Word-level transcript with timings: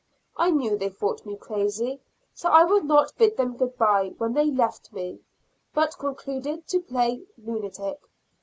I 0.35 0.49
knew 0.49 0.75
they 0.79 0.89
thought 0.89 1.27
me 1.27 1.37
crazy, 1.37 2.01
so 2.33 2.49
I 2.49 2.63
would 2.63 2.85
not 2.85 3.15
bid 3.19 3.37
them 3.37 3.55
good 3.55 3.77
bye, 3.77 4.15
when 4.17 4.33
they 4.33 4.49
left 4.49 4.91
me, 4.91 5.19
but 5.75 5.99
concluded 5.99 6.67
to 6.69 6.79
play 6.79 7.23
lunatic. 7.37 7.99